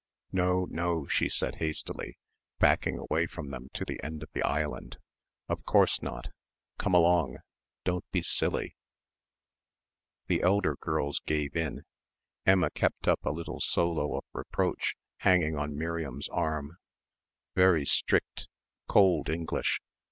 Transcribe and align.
"No, 0.31 0.65
no," 0.71 1.05
she 1.05 1.29
said 1.29 1.57
hastily, 1.57 2.17
backing 2.57 2.97
away 2.97 3.27
from 3.27 3.51
them 3.51 3.67
to 3.75 3.85
the 3.85 4.01
end 4.03 4.23
of 4.23 4.31
the 4.33 4.41
island. 4.41 4.97
"Of 5.47 5.63
course 5.63 6.01
not. 6.01 6.29
Come 6.79 6.95
along. 6.95 7.37
Don't 7.85 8.09
be 8.09 8.23
silly." 8.23 8.75
The 10.25 10.41
elder 10.41 10.75
girls 10.75 11.19
gave 11.27 11.55
in. 11.55 11.83
Emma 12.47 12.71
kept 12.71 13.07
up 13.07 13.23
a 13.23 13.29
little 13.29 13.59
solo 13.61 14.17
of 14.17 14.23
reproach 14.33 14.95
hanging 15.17 15.55
on 15.55 15.77
Miriam's 15.77 16.29
arm. 16.29 16.77
"Very 17.53 17.85
strict. 17.85 18.47
Cold 18.87 19.29
English. 19.29 19.79